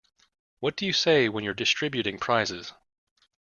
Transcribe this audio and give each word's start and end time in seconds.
What 0.61 0.75
do 0.75 0.87
you 0.87 0.93
say 0.93 1.29
when 1.29 1.43
you're 1.43 1.53
distributing 1.53 2.17
prizes? 2.17 2.73